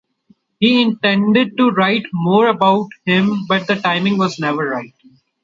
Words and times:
He 0.59 0.81
intended 0.81 1.55
to 1.57 1.69
write 1.69 2.05
more 2.11 2.47
about 2.47 2.87
him 3.05 3.45
but 3.47 3.67
the 3.67 3.75
timing 3.75 4.17
was 4.17 4.39
never 4.39 4.67
right. 4.67 4.95